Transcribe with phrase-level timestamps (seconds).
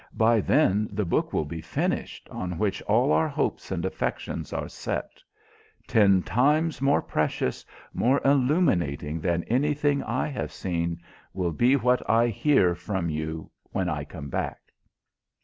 [0.17, 4.67] "By then the book will be finished on which all our hopes and affections are
[4.67, 5.21] set.
[5.85, 10.99] Ten times more precious, more illuminating than anything I have seen,
[11.35, 14.71] will be what I hear from you when I come back!"